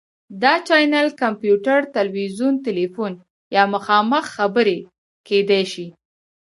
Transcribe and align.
دا 0.41 0.53
چینل 0.67 1.07
کمپیوټر، 1.21 1.79
تلویزیون، 1.95 2.53
تیلیفون 2.65 3.11
یا 3.55 3.63
مخامخ 3.73 4.25
خبرې 4.35 4.77
کیدی 5.27 5.63
شي. 5.71 5.87